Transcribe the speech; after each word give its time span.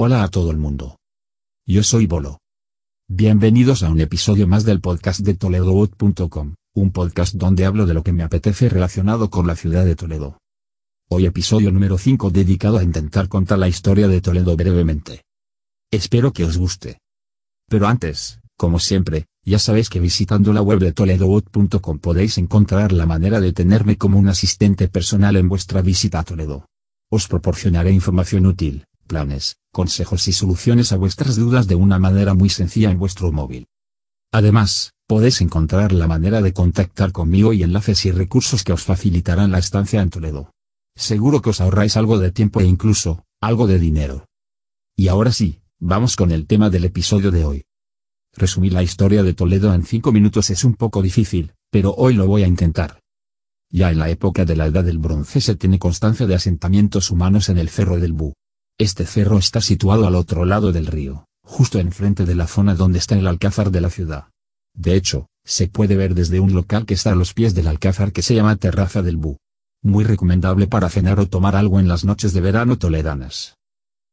Hola 0.00 0.22
a 0.22 0.28
todo 0.28 0.52
el 0.52 0.58
mundo. 0.58 1.00
Yo 1.66 1.82
soy 1.82 2.06
Bolo. 2.06 2.38
Bienvenidos 3.08 3.82
a 3.82 3.90
un 3.90 4.00
episodio 4.00 4.46
más 4.46 4.64
del 4.64 4.80
podcast 4.80 5.22
de 5.22 5.34
ToledoWood.com, 5.34 6.54
un 6.76 6.92
podcast 6.92 7.34
donde 7.34 7.66
hablo 7.66 7.84
de 7.84 7.94
lo 7.94 8.04
que 8.04 8.12
me 8.12 8.22
apetece 8.22 8.68
relacionado 8.68 9.28
con 9.28 9.48
la 9.48 9.56
ciudad 9.56 9.84
de 9.84 9.96
Toledo. 9.96 10.38
Hoy 11.08 11.26
episodio 11.26 11.72
número 11.72 11.98
5 11.98 12.30
dedicado 12.30 12.78
a 12.78 12.84
intentar 12.84 13.26
contar 13.26 13.58
la 13.58 13.66
historia 13.66 14.06
de 14.06 14.20
Toledo 14.20 14.54
brevemente. 14.54 15.24
Espero 15.90 16.32
que 16.32 16.44
os 16.44 16.58
guste. 16.58 17.00
Pero 17.68 17.88
antes, 17.88 18.38
como 18.56 18.78
siempre, 18.78 19.26
ya 19.44 19.58
sabéis 19.58 19.90
que 19.90 19.98
visitando 19.98 20.52
la 20.52 20.62
web 20.62 20.78
de 20.78 20.92
ToledoWood.com 20.92 21.98
podéis 21.98 22.38
encontrar 22.38 22.92
la 22.92 23.06
manera 23.06 23.40
de 23.40 23.52
tenerme 23.52 23.98
como 23.98 24.20
un 24.20 24.28
asistente 24.28 24.86
personal 24.86 25.34
en 25.34 25.48
vuestra 25.48 25.82
visita 25.82 26.20
a 26.20 26.22
Toledo. 26.22 26.66
Os 27.10 27.26
proporcionaré 27.26 27.90
información 27.90 28.46
útil, 28.46 28.84
planes, 29.08 29.56
consejos 29.78 30.26
y 30.26 30.32
soluciones 30.32 30.90
a 30.90 30.96
vuestras 30.96 31.36
dudas 31.36 31.68
de 31.68 31.76
una 31.76 32.00
manera 32.00 32.34
muy 32.34 32.48
sencilla 32.48 32.90
en 32.90 32.98
vuestro 32.98 33.30
móvil. 33.30 33.68
Además, 34.32 34.94
podéis 35.06 35.40
encontrar 35.40 35.92
la 35.92 36.08
manera 36.08 36.42
de 36.42 36.52
contactar 36.52 37.12
conmigo 37.12 37.52
y 37.52 37.62
enlaces 37.62 38.04
y 38.04 38.10
recursos 38.10 38.64
que 38.64 38.72
os 38.72 38.82
facilitarán 38.82 39.52
la 39.52 39.60
estancia 39.60 40.02
en 40.02 40.10
Toledo. 40.10 40.50
Seguro 40.96 41.42
que 41.42 41.50
os 41.50 41.60
ahorráis 41.60 41.96
algo 41.96 42.18
de 42.18 42.32
tiempo 42.32 42.60
e 42.60 42.64
incluso, 42.64 43.24
algo 43.40 43.68
de 43.68 43.78
dinero. 43.78 44.26
Y 44.96 45.06
ahora 45.06 45.30
sí, 45.30 45.60
vamos 45.78 46.16
con 46.16 46.32
el 46.32 46.48
tema 46.48 46.70
del 46.70 46.84
episodio 46.84 47.30
de 47.30 47.44
hoy. 47.44 47.64
Resumir 48.34 48.72
la 48.72 48.82
historia 48.82 49.22
de 49.22 49.32
Toledo 49.32 49.72
en 49.72 49.84
5 49.84 50.10
minutos 50.10 50.50
es 50.50 50.64
un 50.64 50.74
poco 50.74 51.02
difícil, 51.02 51.52
pero 51.70 51.94
hoy 51.94 52.14
lo 52.14 52.26
voy 52.26 52.42
a 52.42 52.48
intentar. 52.48 52.98
Ya 53.70 53.92
en 53.92 54.00
la 54.00 54.10
época 54.10 54.44
de 54.44 54.56
la 54.56 54.66
Edad 54.66 54.82
del 54.82 54.98
Bronce 54.98 55.40
se 55.40 55.54
tiene 55.54 55.78
constancia 55.78 56.26
de 56.26 56.34
asentamientos 56.34 57.12
humanos 57.12 57.48
en 57.48 57.58
el 57.58 57.68
Cerro 57.68 58.00
del 58.00 58.12
Bú. 58.12 58.34
Este 58.80 59.06
cerro 59.06 59.38
está 59.38 59.60
situado 59.60 60.06
al 60.06 60.14
otro 60.14 60.44
lado 60.44 60.70
del 60.70 60.86
río, 60.86 61.26
justo 61.42 61.80
enfrente 61.80 62.24
de 62.24 62.36
la 62.36 62.46
zona 62.46 62.76
donde 62.76 63.00
está 63.00 63.18
el 63.18 63.26
alcázar 63.26 63.72
de 63.72 63.80
la 63.80 63.90
ciudad. 63.90 64.28
De 64.72 64.94
hecho, 64.94 65.26
se 65.44 65.66
puede 65.66 65.96
ver 65.96 66.14
desde 66.14 66.38
un 66.38 66.52
local 66.52 66.86
que 66.86 66.94
está 66.94 67.10
a 67.10 67.16
los 67.16 67.34
pies 67.34 67.56
del 67.56 67.66
alcázar 67.66 68.12
que 68.12 68.22
se 68.22 68.36
llama 68.36 68.54
Terraza 68.54 69.02
del 69.02 69.16
Bú. 69.16 69.36
Muy 69.82 70.04
recomendable 70.04 70.68
para 70.68 70.88
cenar 70.90 71.18
o 71.18 71.26
tomar 71.26 71.56
algo 71.56 71.80
en 71.80 71.88
las 71.88 72.04
noches 72.04 72.32
de 72.32 72.40
verano 72.40 72.78
toledanas. 72.78 73.56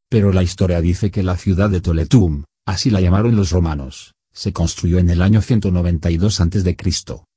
Pero 0.09 0.33
la 0.33 0.41
historia 0.41 0.81
dice 0.81 1.11
que 1.11 1.21
la 1.21 1.37
ciudad 1.37 1.69
de 1.69 1.81
Toletum, 1.81 2.45
así 2.65 2.89
la 2.89 3.01
llamaron 3.01 3.35
los 3.35 3.51
romanos, 3.51 4.15
se 4.33 4.51
construyó 4.51 4.97
en 4.97 5.11
el 5.11 5.21
año 5.21 5.41
192 5.41 6.41
a.C., 6.41 6.75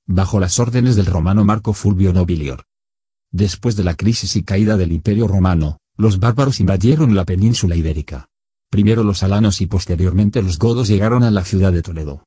bajo 0.07 0.41
las 0.41 0.59
órdenes 0.59 0.97
del 0.97 1.07
romano 1.07 1.45
Marco 1.45 1.75
Fulvio 1.75 2.15
Nobilior. 2.15 2.65
Después 3.31 3.77
de 3.77 3.85
la 3.85 3.95
crisis 3.95 4.35
y 4.37 4.45
caída 4.45 4.79
del 4.79 4.93
Imperio 4.93 5.29
Romano, 5.29 5.79
los 5.99 6.21
bárbaros 6.21 6.61
invadieron 6.61 7.17
la 7.17 7.25
península 7.25 7.75
ibérica. 7.75 8.29
Primero 8.71 9.03
los 9.03 9.25
alanos 9.25 9.61
y 9.61 9.67
posteriormente 9.67 10.43
los 10.43 10.57
godos 10.57 10.87
llegaron 10.87 11.25
a 11.25 11.33
la 11.33 11.45
ciudad 11.45 11.73
de 11.73 11.83
Toledo. 11.83 12.23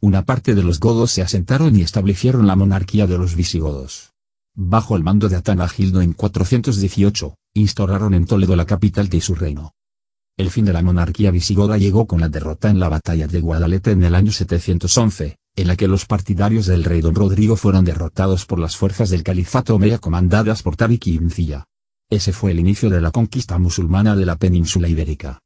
Una 0.00 0.24
parte 0.24 0.54
de 0.54 0.62
los 0.62 0.80
godos 0.80 1.10
se 1.10 1.20
asentaron 1.20 1.76
y 1.76 1.82
establecieron 1.82 2.46
la 2.46 2.56
monarquía 2.56 3.06
de 3.06 3.18
los 3.18 3.36
visigodos. 3.36 4.12
Bajo 4.54 4.96
el 4.96 5.02
mando 5.02 5.28
de 5.28 5.36
Atanagildo 5.36 6.00
en 6.00 6.14
418, 6.14 7.34
instauraron 7.52 8.14
en 8.14 8.24
Toledo 8.24 8.56
la 8.56 8.64
capital 8.64 9.10
de 9.10 9.20
su 9.20 9.34
reino. 9.34 9.72
El 10.38 10.50
fin 10.50 10.64
de 10.64 10.72
la 10.72 10.82
monarquía 10.82 11.30
visigoda 11.30 11.76
llegó 11.76 12.06
con 12.06 12.20
la 12.20 12.30
derrota 12.30 12.70
en 12.70 12.80
la 12.80 12.88
batalla 12.88 13.26
de 13.26 13.40
Guadalete 13.40 13.90
en 13.90 14.02
el 14.04 14.14
año 14.14 14.32
711, 14.32 15.36
en 15.56 15.66
la 15.66 15.76
que 15.76 15.88
los 15.88 16.06
partidarios 16.06 16.64
del 16.64 16.84
rey 16.84 17.02
don 17.02 17.14
Rodrigo 17.14 17.56
fueron 17.56 17.84
derrotados 17.84 18.46
por 18.46 18.58
las 18.58 18.78
fuerzas 18.78 19.10
del 19.10 19.22
califato 19.22 19.74
omeya 19.74 19.98
comandadas 19.98 20.62
por 20.62 20.76
Tariq 20.76 21.08
y 21.08 21.16
Incilla. 21.16 21.66
Ese 22.10 22.32
fue 22.32 22.50
el 22.50 22.60
inicio 22.60 22.90
de 22.90 23.00
la 23.00 23.10
conquista 23.10 23.58
musulmana 23.58 24.14
de 24.14 24.26
la 24.26 24.36
península 24.36 24.88
ibérica. 24.88 25.40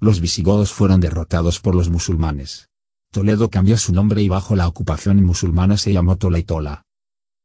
Los 0.00 0.20
visigodos 0.20 0.72
fueron 0.72 1.00
derrotados 1.00 1.60
por 1.60 1.74
los 1.74 1.88
musulmanes. 1.88 2.68
Toledo 3.12 3.48
cambió 3.48 3.78
su 3.78 3.92
nombre 3.92 4.22
y 4.22 4.28
bajo 4.28 4.56
la 4.56 4.66
ocupación 4.66 5.22
musulmana 5.24 5.76
se 5.76 5.92
llamó 5.92 6.16
Tolaitola. 6.16 6.82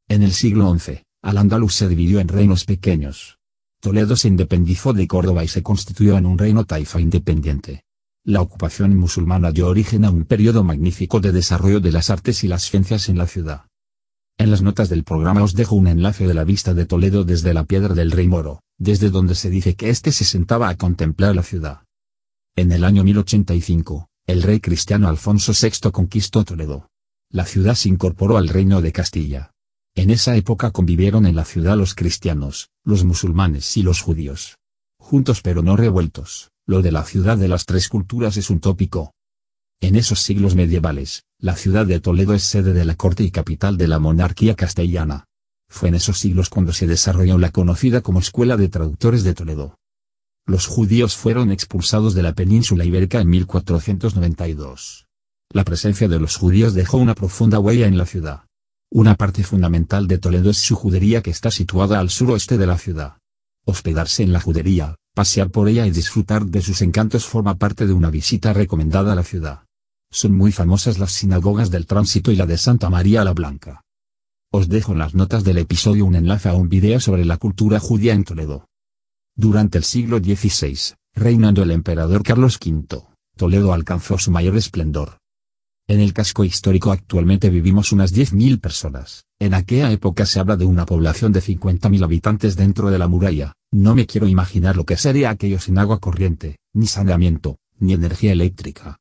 En 0.07 0.23
el 0.23 0.33
siglo 0.33 0.75
XI, 0.77 1.03
Al-Ándalus 1.21 1.75
se 1.75 1.88
dividió 1.88 2.19
en 2.19 2.27
reinos 2.27 2.65
pequeños. 2.65 3.38
Toledo 3.79 4.15
se 4.15 4.27
independizó 4.27 4.93
de 4.93 5.07
Córdoba 5.07 5.43
y 5.43 5.47
se 5.47 5.63
constituyó 5.63 6.17
en 6.17 6.25
un 6.25 6.38
reino 6.38 6.65
taifa 6.65 6.99
independiente. 6.99 7.83
La 8.25 8.41
ocupación 8.41 8.97
musulmana 8.97 9.51
dio 9.51 9.67
origen 9.67 10.03
a 10.03 10.09
un 10.09 10.25
periodo 10.25 10.63
magnífico 10.63 11.19
de 11.19 11.31
desarrollo 11.31 11.79
de 11.79 11.91
las 11.91 12.09
artes 12.09 12.43
y 12.43 12.47
las 12.47 12.63
ciencias 12.63 13.07
en 13.07 13.17
la 13.17 13.27
ciudad. 13.27 13.69
En 14.39 14.51
las 14.51 14.61
notas 14.61 14.88
del 14.88 15.03
programa 15.03 15.44
os 15.44 15.53
dejo 15.53 15.75
un 15.75 15.88
enlace 15.88 16.25
de 16.25 16.33
la 16.33 16.45
vista 16.45 16.73
de 16.73 16.85
Toledo 16.85 17.25
desde 17.25 17.53
la 17.53 17.66
Piedra 17.66 17.94
del 17.94 18.09
Rey 18.09 18.29
Moro, 18.29 18.61
desde 18.77 19.09
donde 19.09 19.35
se 19.35 19.50
dice 19.50 19.75
que 19.75 19.89
éste 19.89 20.13
se 20.13 20.23
sentaba 20.23 20.69
a 20.69 20.77
contemplar 20.77 21.35
la 21.35 21.44
ciudad. 21.44 21.81
En 22.55 22.72
el 22.72 22.85
año 22.85 23.03
1085, 23.03 24.07
el 24.27 24.41
rey 24.41 24.61
cristiano 24.61 25.09
Alfonso 25.09 25.51
VI 25.51 25.91
conquistó 25.91 26.45
Toledo. 26.45 26.88
La 27.29 27.44
ciudad 27.44 27.75
se 27.75 27.89
incorporó 27.89 28.38
al 28.38 28.47
reino 28.47 28.81
de 28.81 28.94
Castilla. 28.94 29.51
En 29.94 30.09
esa 30.09 30.38
época 30.38 30.71
convivieron 30.71 31.25
en 31.25 31.35
la 31.35 31.44
ciudad 31.44 31.75
los 31.75 31.94
cristianos, 31.94 32.69
los 32.85 33.03
musulmanes 33.03 33.75
y 33.75 33.83
los 33.83 34.00
judíos. 34.01 34.57
Juntos 34.97 35.41
pero 35.41 35.63
no 35.63 35.75
revueltos, 35.75 36.51
lo 36.66 36.81
de 36.81 36.94
la 36.94 37.03
ciudad 37.03 37.38
de 37.38 37.50
las 37.50 37.66
tres 37.66 37.89
culturas 37.89 38.38
es 38.38 38.50
un 38.50 38.61
tópico, 38.61 39.11
en 39.81 39.95
esos 39.95 40.22
siglos 40.22 40.56
medievales, 40.56 41.23
la 41.40 41.56
ciudad 41.56 41.85
de 41.85 42.00
Toledo 42.00 42.34
es 42.34 42.44
sede 42.44 42.73
de 42.73 42.85
la 42.85 42.95
corte 42.95 43.23
y 43.23 43.31
capital 43.31 43.78
de 43.78 43.88
la 43.88 43.97
monarquía 43.97 44.56
castellana. 44.56 45.25
Fue 45.69 45.90
en 45.90 45.95
esos 45.95 46.19
siglos 46.19 46.50
cuando 46.50 46.73
se 46.73 46.85
desarrolló 46.85 47.38
la 47.38 47.51
conocida 47.51 48.01
como 48.01 48.19
Escuela 48.19 48.57
de 48.57 48.69
Traductores 48.69 49.23
de 49.23 49.34
Toledo. 49.34 49.78
Los 50.45 50.68
judíos 50.68 51.16
fueron 51.16 51.51
expulsados 51.51 52.13
de 52.13 52.23
la 52.23 52.34
península 52.34 52.84
ibérica 52.84 53.22
en 53.22 53.29
1492. 53.29 55.07
La 55.51 55.63
presencia 55.63 56.07
de 56.07 56.19
los 56.19 56.35
judíos 56.35 56.73
dejó 56.73 56.97
una 56.97 57.16
profunda 57.16 57.59
huella 57.59 57.88
en 57.88 57.97
la 57.97 58.06
ciudad. 58.06 58.44
Una 58.91 59.16
parte 59.16 59.44
fundamental 59.44 60.07
de 60.07 60.18
Toledo 60.18 60.50
es 60.50 60.57
su 60.57 60.75
judería 60.75 61.22
que 61.22 61.29
está 61.29 61.51
situada 61.51 62.00
al 62.00 62.09
suroeste 62.09 62.57
de 62.57 62.68
la 62.68 62.78
ciudad. 62.78 63.18
Hospedarse 63.66 64.23
en 64.23 64.34
la 64.34 64.41
judería, 64.41 64.95
pasear 65.16 65.51
por 65.51 65.69
ella 65.69 65.85
y 65.88 65.91
disfrutar 65.91 66.45
de 66.45 66.62
sus 66.62 66.81
encantos 66.81 67.25
forma 67.25 67.56
parte 67.56 67.88
de 67.88 67.94
una 67.94 68.09
visita 68.09 68.51
recomendada 68.51 69.13
a 69.13 69.16
la 69.16 69.23
ciudad. 69.23 69.69
Son 70.11 70.35
muy 70.35 70.51
famosas 70.51 70.97
las 70.97 71.11
sinagogas 71.11 71.69
del 71.69 71.85
tránsito 71.85 72.31
y 72.31 72.35
la 72.35 72.47
de 72.47 72.57
Santa 72.57 72.89
María 72.89 73.23
la 73.23 73.33
Blanca. 73.33 73.83
Os 74.51 74.67
dejo 74.67 74.93
en 74.93 74.97
las 74.97 75.13
notas 75.13 75.43
del 75.43 75.59
episodio 75.59 76.05
un 76.05 76.15
enlace 76.15 76.49
a 76.49 76.55
un 76.55 76.67
video 76.67 76.99
sobre 76.99 77.25
la 77.25 77.37
cultura 77.37 77.79
judía 77.79 78.13
en 78.13 78.23
Toledo. 78.23 78.67
Durante 79.35 79.77
el 79.77 79.83
siglo 79.83 80.17
XVI, 80.17 80.95
reinando 81.13 81.61
el 81.61 81.69
emperador 81.69 82.23
Carlos 82.23 82.57
V, 82.59 83.03
Toledo 83.37 83.71
alcanzó 83.71 84.17
su 84.17 84.31
mayor 84.31 84.57
esplendor. 84.57 85.19
En 85.87 85.99
el 85.99 86.13
casco 86.13 86.43
histórico 86.43 86.91
actualmente 86.91 87.51
vivimos 87.51 87.91
unas 87.91 88.13
10.000 88.13 88.59
personas, 88.59 89.25
en 89.39 89.53
aquella 89.53 89.91
época 89.91 90.25
se 90.25 90.39
habla 90.39 90.55
de 90.55 90.65
una 90.65 90.87
población 90.87 91.31
de 91.31 91.41
50.000 91.41 92.03
habitantes 92.03 92.55
dentro 92.55 92.89
de 92.89 92.97
la 92.97 93.07
muralla, 93.07 93.53
no 93.71 93.93
me 93.93 94.07
quiero 94.07 94.27
imaginar 94.27 94.75
lo 94.75 94.85
que 94.85 94.97
sería 94.97 95.29
aquello 95.29 95.59
sin 95.59 95.77
agua 95.77 95.99
corriente, 95.99 96.57
ni 96.73 96.87
saneamiento, 96.87 97.57
ni 97.77 97.93
energía 97.93 98.31
eléctrica. 98.31 98.99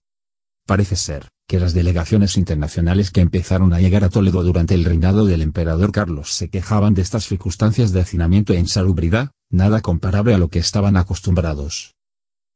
Parece 0.69 0.97
ser, 0.97 1.31
que 1.49 1.59
las 1.59 1.73
delegaciones 1.73 2.37
internacionales 2.37 3.11
que 3.11 3.23
empezaron 3.23 3.73
a 3.73 3.81
llegar 3.81 4.05
a 4.05 4.11
Toledo 4.11 4.43
durante 4.43 4.75
el 4.75 4.84
reinado 4.84 5.25
del 5.25 5.41
emperador 5.41 5.93
Carlos 5.93 6.31
se 6.31 6.51
quejaban 6.51 6.93
de 6.93 7.01
estas 7.01 7.25
circunstancias 7.25 7.91
de 7.91 8.03
hacinamiento 8.03 8.53
e 8.53 8.59
insalubridad, 8.59 9.31
nada 9.49 9.81
comparable 9.81 10.34
a 10.34 10.39
lo 10.39 10.49
que 10.49 10.59
estaban 10.59 10.99
acostumbrados. 10.99 11.95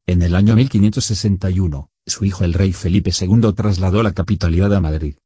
En 0.07 0.21
el 0.21 0.35
año 0.35 0.55
1561, 0.57 1.89
su 2.05 2.25
hijo 2.27 2.45
el 2.45 2.53
rey 2.53 2.75
Felipe 2.75 3.13
II 3.19 3.51
trasladó 3.57 4.03
la 4.03 4.13
capitalidad 4.13 4.75
a 4.75 4.81
Madrid. 4.83 5.17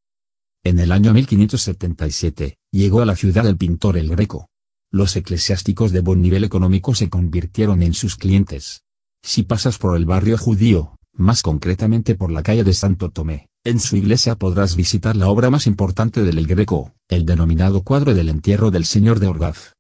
En 0.62 0.78
el 0.78 0.92
año 0.92 1.12
1577, 1.12 2.56
llegó 2.70 3.00
a 3.00 3.04
la 3.04 3.16
ciudad 3.16 3.48
el 3.48 3.56
pintor 3.56 3.96
El 3.96 4.10
Greco. 4.10 4.48
Los 4.92 5.16
eclesiásticos 5.16 5.90
de 5.90 6.02
buen 6.02 6.22
nivel 6.22 6.44
económico 6.44 6.94
se 6.94 7.10
convirtieron 7.10 7.82
en 7.82 7.94
sus 7.94 8.14
clientes. 8.14 8.84
Si 9.24 9.42
pasas 9.42 9.76
por 9.78 9.96
el 9.96 10.04
barrio 10.04 10.38
judío, 10.38 10.95
más 11.16 11.42
concretamente 11.42 12.14
por 12.14 12.30
la 12.30 12.42
calle 12.42 12.64
de 12.64 12.72
Santo 12.74 13.10
Tomé, 13.10 13.48
en 13.64 13.80
su 13.80 13.96
iglesia 13.96 14.36
podrás 14.36 14.76
visitar 14.76 15.16
la 15.16 15.28
obra 15.28 15.50
más 15.50 15.66
importante 15.66 16.22
del 16.22 16.38
El 16.38 16.46
Greco, 16.46 16.94
el 17.08 17.26
denominado 17.26 17.82
cuadro 17.82 18.14
del 18.14 18.28
entierro 18.28 18.70
del 18.70 18.84
Señor 18.84 19.18
de 19.18 19.26
Orgaz. 19.26 19.74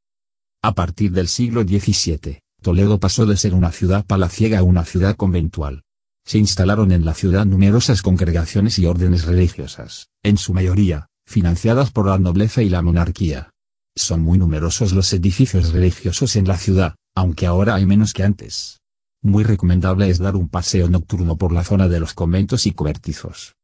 A 0.62 0.74
partir 0.74 1.12
del 1.12 1.28
siglo 1.28 1.62
XVII, 1.62 2.40
Toledo 2.62 2.98
pasó 2.98 3.26
de 3.26 3.36
ser 3.36 3.54
una 3.54 3.70
ciudad 3.70 4.04
palaciega 4.04 4.58
a 4.58 4.62
una 4.64 4.84
ciudad 4.84 5.14
conventual. 5.14 5.82
Se 6.24 6.38
instalaron 6.38 6.90
en 6.90 7.04
la 7.04 7.14
ciudad 7.14 7.46
numerosas 7.46 8.02
congregaciones 8.02 8.78
y 8.80 8.86
órdenes 8.86 9.24
religiosas, 9.24 10.08
en 10.24 10.38
su 10.38 10.52
mayoría, 10.52 11.06
financiadas 11.24 11.92
por 11.92 12.06
la 12.06 12.18
nobleza 12.18 12.62
y 12.62 12.68
la 12.68 12.82
monarquía. 12.82 13.50
Son 13.94 14.20
muy 14.20 14.36
numerosos 14.36 14.92
los 14.92 15.12
edificios 15.12 15.72
religiosos 15.72 16.34
en 16.34 16.48
la 16.48 16.58
ciudad, 16.58 16.96
aunque 17.14 17.46
ahora 17.46 17.76
hay 17.76 17.86
menos 17.86 18.12
que 18.12 18.24
antes. 18.24 18.80
Muy 19.26 19.42
recomendable 19.42 20.08
es 20.08 20.20
dar 20.20 20.36
un 20.36 20.48
paseo 20.48 20.88
nocturno 20.88 21.36
por 21.36 21.50
la 21.50 21.64
zona 21.64 21.88
de 21.88 21.98
los 21.98 22.14
conventos 22.14 22.64
y 22.64 22.70
cobertizos. 22.70 23.56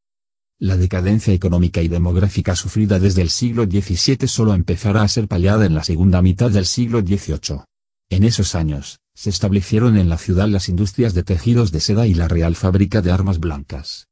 La 0.58 0.76
decadencia 0.76 1.32
económica 1.32 1.80
y 1.80 1.86
demográfica 1.86 2.56
sufrida 2.56 2.98
desde 2.98 3.22
el 3.22 3.30
siglo 3.30 3.66
XVII 3.66 4.26
solo 4.26 4.54
empezará 4.54 5.02
a 5.02 5.08
ser 5.08 5.28
paliada 5.28 5.64
en 5.64 5.76
la 5.76 5.84
segunda 5.84 6.20
mitad 6.20 6.50
del 6.50 6.66
siglo 6.66 7.02
XVIII. 7.02 7.60
En 8.10 8.24
esos 8.24 8.56
años, 8.56 8.98
se 9.14 9.30
establecieron 9.30 9.96
en 9.96 10.08
la 10.08 10.18
ciudad 10.18 10.48
las 10.48 10.68
industrias 10.68 11.14
de 11.14 11.22
tejidos 11.22 11.70
de 11.70 11.78
seda 11.78 12.08
y 12.08 12.14
la 12.14 12.26
Real 12.26 12.56
Fábrica 12.56 13.00
de 13.00 13.12
Armas 13.12 13.38
Blancas. 13.38 14.08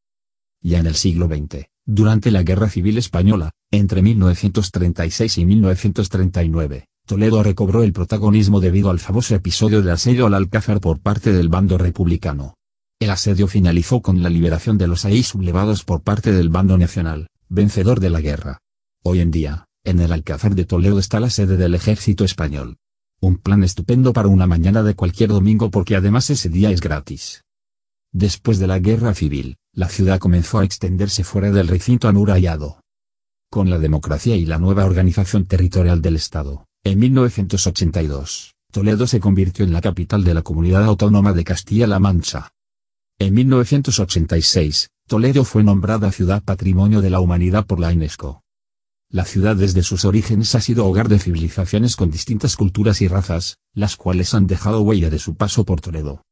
Ya 0.63 0.79
en 0.79 0.87
el 0.87 0.95
siglo 0.95 1.27
XX, 1.27 1.67
durante 1.85 2.31
la 2.31 2.45
Guerra 2.45 2.69
Civil 2.69 2.97
Española, 2.97 3.51
entre 3.73 4.03
1936 4.03 5.39
y 5.39 5.47
1939, 5.47 6.87
Toledo 7.11 7.43
recobró 7.43 7.83
el 7.83 7.93
protagonismo 7.93 8.61
debido 8.61 8.89
al 8.89 9.01
famoso 9.01 9.35
episodio 9.35 9.83
del 9.83 9.91
asedio 9.91 10.27
al 10.27 10.35
Alcázar 10.35 10.81
por 10.81 11.01
parte 11.01 11.33
del 11.33 11.49
bando 11.49 11.77
republicano. 11.77 12.55
El 13.01 13.11
asedio 13.11 13.49
finalizó 13.49 14.01
con 14.01 14.23
la 14.23 14.31
liberación 14.31 14.79
de 14.79 14.87
los 14.87 15.05
ahí 15.05 15.25
sublevados 15.25 15.83
por 15.83 16.03
parte 16.03 16.31
del 16.31 16.51
bando 16.51 16.79
nacional, 16.79 17.27
vencedor 17.49 17.99
de 17.99 18.11
la 18.11 18.21
guerra. 18.21 18.59
Hoy 19.03 19.19
en 19.19 19.33
día, 19.33 19.65
en 19.83 19.99
el 19.99 20.13
Alcázar 20.13 20.55
de 20.55 20.65
Toledo 20.65 21.01
está 21.01 21.19
la 21.19 21.31
sede 21.31 21.57
del 21.57 21.75
ejército 21.75 22.23
español. 22.23 22.77
Un 23.21 23.39
plan 23.39 23.65
estupendo 23.65 24.13
para 24.13 24.29
una 24.29 24.47
mañana 24.47 24.85
de 24.85 24.95
cualquier 24.95 25.31
domingo 25.31 25.69
porque 25.73 25.97
además 25.97 26.31
ese 26.31 26.49
día 26.49 26.71
es 26.71 26.81
gratis. 26.81 27.43
Después 28.13 28.61
de 28.61 28.69
la 28.69 28.79
guerra 28.79 29.15
civil, 29.15 29.57
la 29.73 29.89
ciudad 29.89 30.21
comenzó 30.21 30.61
a 30.61 30.65
extenderse 30.65 31.25
fuera 31.25 31.51
del 31.51 31.67
recinto 31.67 32.07
amurallado. 32.07 32.81
Con 33.51 33.69
la 33.69 33.81
democracia 33.81 34.37
y 34.37 34.47
la 34.47 34.59
nueva 34.59 34.85
organización 34.85 35.47
territorial 35.47 36.03
del 36.03 36.15
Estado, 36.15 36.69
en 36.83 36.99
1982, 36.99 38.55
Toledo 38.73 39.07
se 39.07 39.21
convirtió 39.21 39.65
en 39.65 39.73
la 39.73 39.81
capital 39.81 40.25
de 40.25 40.33
la 40.33 40.43
comunidad 40.43 40.85
autónoma 40.85 41.33
de 41.33 41.45
Castilla-La 41.45 41.99
Mancha. 41.99 42.53
En 43.19 43.35
1986, 43.35 44.89
Toledo 45.07 45.45
fue 45.45 45.63
nombrada 45.63 46.11
Ciudad 46.11 46.43
Patrimonio 46.43 47.03
de 47.03 47.11
la 47.11 47.21
Humanidad 47.21 47.67
por 47.67 47.81
la 47.81 47.89
UNESCO. 47.89 48.43
La 49.11 49.25
ciudad 49.25 49.57
desde 49.57 49.83
sus 49.83 50.05
orígenes 50.05 50.55
ha 50.55 50.61
sido 50.61 50.87
hogar 50.87 51.09
de 51.09 51.19
civilizaciones 51.19 51.97
con 51.97 52.11
distintas 52.11 52.57
culturas 52.57 53.03
y 53.03 53.09
razas, 53.09 53.59
las 53.75 53.97
cuales 53.97 54.33
han 54.33 54.47
dejado 54.47 54.81
huella 54.81 55.11
de 55.11 55.19
su 55.19 55.35
paso 55.35 55.65
por 55.65 55.81
Toledo. 55.81 56.25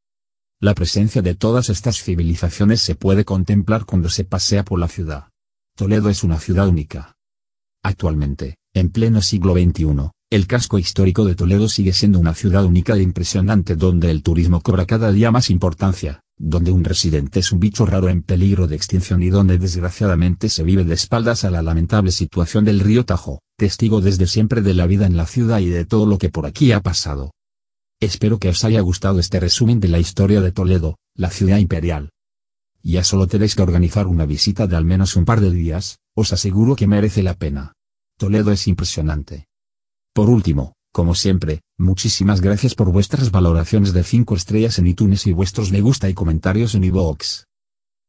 La 0.60 0.74
presencia 0.74 1.20
de 1.20 1.34
todas 1.34 1.68
estas 1.68 2.02
civilizaciones 2.02 2.80
se 2.80 2.94
puede 2.94 3.24
contemplar 3.24 3.84
cuando 3.84 4.08
se 4.08 4.24
pasea 4.24 4.64
por 4.64 4.78
la 4.78 4.88
ciudad. 4.88 5.28
Toledo 5.76 6.08
es 6.08 6.24
una 6.24 6.38
ciudad 6.38 6.68
única. 6.68 7.16
Actualmente, 7.82 8.56
en 8.74 8.90
pleno 8.90 9.22
siglo 9.22 9.54
XXI, 9.54 10.10
el 10.30 10.46
casco 10.46 10.78
histórico 10.78 11.24
de 11.24 11.34
Toledo 11.34 11.70
sigue 11.70 11.94
siendo 11.94 12.18
una 12.18 12.34
ciudad 12.34 12.64
única 12.66 12.94
e 12.94 13.02
impresionante 13.02 13.76
donde 13.76 14.10
el 14.10 14.22
turismo 14.22 14.60
cobra 14.60 14.84
cada 14.84 15.10
día 15.10 15.30
más 15.30 15.48
importancia, 15.48 16.20
donde 16.36 16.70
un 16.70 16.84
residente 16.84 17.40
es 17.40 17.50
un 17.50 17.60
bicho 17.60 17.86
raro 17.86 18.10
en 18.10 18.22
peligro 18.22 18.66
de 18.66 18.76
extinción 18.76 19.22
y 19.22 19.30
donde 19.30 19.56
desgraciadamente 19.56 20.50
se 20.50 20.64
vive 20.64 20.84
de 20.84 20.92
espaldas 20.92 21.44
a 21.44 21.50
la 21.50 21.62
lamentable 21.62 22.12
situación 22.12 22.66
del 22.66 22.80
río 22.80 23.06
Tajo, 23.06 23.40
testigo 23.56 24.02
desde 24.02 24.26
siempre 24.26 24.60
de 24.60 24.74
la 24.74 24.86
vida 24.86 25.06
en 25.06 25.16
la 25.16 25.24
ciudad 25.24 25.60
y 25.60 25.70
de 25.70 25.86
todo 25.86 26.04
lo 26.04 26.18
que 26.18 26.28
por 26.28 26.44
aquí 26.44 26.72
ha 26.72 26.82
pasado. 26.82 27.32
Espero 27.98 28.38
que 28.38 28.50
os 28.50 28.62
haya 28.64 28.82
gustado 28.82 29.20
este 29.20 29.40
resumen 29.40 29.80
de 29.80 29.88
la 29.88 29.98
historia 29.98 30.42
de 30.42 30.52
Toledo, 30.52 30.98
la 31.14 31.30
ciudad 31.30 31.56
imperial. 31.56 32.10
Ya 32.82 33.02
solo 33.02 33.28
tenéis 33.28 33.54
que 33.54 33.62
organizar 33.62 34.06
una 34.06 34.26
visita 34.26 34.66
de 34.66 34.76
al 34.76 34.84
menos 34.84 35.16
un 35.16 35.24
par 35.24 35.40
de 35.40 35.50
días, 35.50 36.00
os 36.14 36.34
aseguro 36.34 36.76
que 36.76 36.86
merece 36.86 37.22
la 37.22 37.32
pena. 37.32 37.72
Toledo 38.18 38.52
es 38.52 38.68
impresionante. 38.68 39.47
Por 40.18 40.30
último, 40.30 40.72
como 40.92 41.14
siempre, 41.14 41.60
muchísimas 41.78 42.40
gracias 42.40 42.74
por 42.74 42.90
vuestras 42.90 43.30
valoraciones 43.30 43.92
de 43.92 44.02
5 44.02 44.34
estrellas 44.34 44.80
en 44.80 44.88
iTunes 44.88 45.28
y 45.28 45.32
vuestros 45.32 45.70
me 45.70 45.80
gusta 45.80 46.08
y 46.08 46.14
comentarios 46.14 46.74
en 46.74 46.82
iVoox. 46.82 47.44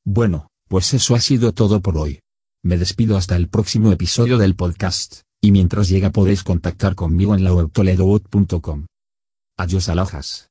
Bueno, 0.08 0.48
pues 0.68 0.96
eso 0.96 1.14
ha 1.14 1.20
sido 1.20 1.52
todo 1.52 1.82
por 1.82 2.00
hoy. 2.00 2.22
Me 2.64 2.80
despido 2.80 3.16
hasta 3.16 3.36
el 3.36 3.48
próximo 3.48 3.92
episodio 3.92 4.40
del 4.40 4.56
podcast, 4.56 5.22
y 5.40 5.52
mientras 5.52 5.88
llega 5.88 6.10
podéis 6.10 6.42
contactar 6.42 6.96
conmigo 6.96 7.36
en 7.36 7.44
la 7.44 7.54
web. 7.54 7.70
Adiós 9.56 9.88
alajas. 9.88 10.48